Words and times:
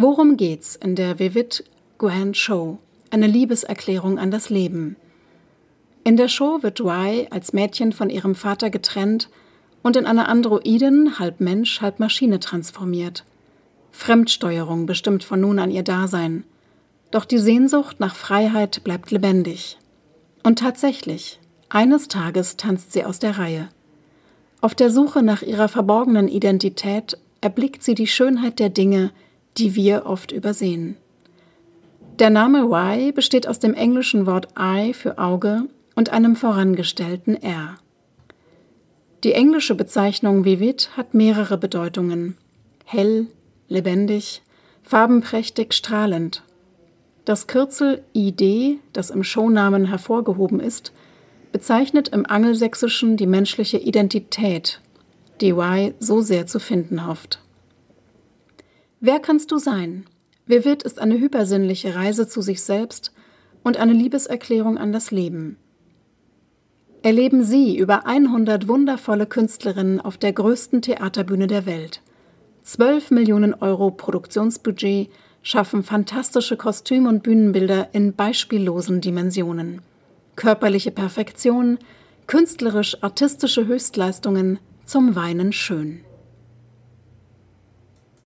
Worum 0.00 0.36
geht's 0.36 0.76
in 0.76 0.94
der 0.94 1.18
Vivid 1.18 1.64
Grand 1.98 2.36
Show? 2.36 2.78
Eine 3.10 3.26
Liebeserklärung 3.26 4.20
an 4.20 4.30
das 4.30 4.48
Leben. 4.48 4.94
In 6.04 6.16
der 6.16 6.28
Show 6.28 6.62
wird 6.62 6.80
Rye 6.80 7.26
als 7.30 7.52
Mädchen 7.52 7.92
von 7.92 8.08
ihrem 8.08 8.36
Vater 8.36 8.70
getrennt 8.70 9.28
und 9.82 9.96
in 9.96 10.06
eine 10.06 10.28
Androidin, 10.28 11.18
halb 11.18 11.40
Mensch, 11.40 11.80
halb 11.80 11.98
Maschine 11.98 12.38
transformiert. 12.38 13.24
Fremdsteuerung 13.90 14.86
bestimmt 14.86 15.24
von 15.24 15.40
nun 15.40 15.58
an 15.58 15.72
ihr 15.72 15.82
Dasein. 15.82 16.44
Doch 17.10 17.24
die 17.24 17.38
Sehnsucht 17.38 17.98
nach 17.98 18.14
Freiheit 18.14 18.84
bleibt 18.84 19.10
lebendig. 19.10 19.78
Und 20.44 20.60
tatsächlich, 20.60 21.40
eines 21.70 22.06
Tages 22.06 22.56
tanzt 22.56 22.92
sie 22.92 23.04
aus 23.04 23.18
der 23.18 23.36
Reihe. 23.36 23.68
Auf 24.60 24.76
der 24.76 24.90
Suche 24.90 25.24
nach 25.24 25.42
ihrer 25.42 25.66
verborgenen 25.66 26.28
Identität 26.28 27.18
erblickt 27.40 27.82
sie 27.82 27.96
die 27.96 28.06
Schönheit 28.06 28.60
der 28.60 28.68
Dinge, 28.68 29.10
die 29.58 29.74
wir 29.74 30.06
oft 30.06 30.32
übersehen. 30.32 30.96
Der 32.18 32.30
Name 32.30 32.64
Y 32.64 33.12
besteht 33.12 33.46
aus 33.46 33.58
dem 33.58 33.74
englischen 33.74 34.26
Wort 34.26 34.48
Eye 34.58 34.92
für 34.92 35.18
Auge 35.18 35.64
und 35.94 36.10
einem 36.10 36.36
vorangestellten 36.36 37.40
R. 37.40 37.76
Die 39.24 39.32
englische 39.32 39.74
Bezeichnung 39.74 40.44
Vivid 40.44 40.90
hat 40.96 41.14
mehrere 41.14 41.58
Bedeutungen. 41.58 42.36
Hell, 42.84 43.26
lebendig, 43.68 44.42
farbenprächtig, 44.82 45.74
strahlend. 45.74 46.42
Das 47.24 47.46
Kürzel 47.46 48.02
ID, 48.14 48.78
das 48.92 49.10
im 49.10 49.22
Shownamen 49.22 49.86
hervorgehoben 49.86 50.60
ist, 50.60 50.92
bezeichnet 51.52 52.08
im 52.08 52.26
Angelsächsischen 52.26 53.16
die 53.16 53.26
menschliche 53.26 53.78
Identität, 53.78 54.80
die 55.40 55.50
Y 55.50 55.94
so 55.98 56.20
sehr 56.20 56.46
zu 56.46 56.58
finden 56.58 57.06
hofft. 57.06 57.40
Wer 59.00 59.20
kannst 59.20 59.52
du 59.52 59.58
sein? 59.58 60.06
Vivid 60.46 60.82
ist 60.82 60.98
eine 60.98 61.18
hypersinnliche 61.18 61.94
Reise 61.94 62.26
zu 62.26 62.42
sich 62.42 62.62
selbst 62.62 63.12
und 63.62 63.76
eine 63.76 63.92
Liebeserklärung 63.92 64.76
an 64.76 64.92
das 64.92 65.12
Leben. 65.12 65.56
Erleben 67.02 67.44
Sie 67.44 67.76
über 67.76 68.06
100 68.06 68.66
wundervolle 68.66 69.26
Künstlerinnen 69.26 70.00
auf 70.00 70.18
der 70.18 70.32
größten 70.32 70.82
Theaterbühne 70.82 71.46
der 71.46 71.64
Welt. 71.64 72.02
12 72.64 73.12
Millionen 73.12 73.54
Euro 73.54 73.92
Produktionsbudget 73.92 75.10
schaffen 75.42 75.84
fantastische 75.84 76.56
Kostüm- 76.56 77.06
und 77.06 77.22
Bühnenbilder 77.22 77.90
in 77.92 78.14
beispiellosen 78.14 79.00
Dimensionen. 79.00 79.80
Körperliche 80.34 80.90
Perfektion, 80.90 81.78
künstlerisch-artistische 82.26 83.66
Höchstleistungen 83.66 84.58
zum 84.84 85.14
Weinen 85.14 85.52
schön. 85.52 86.00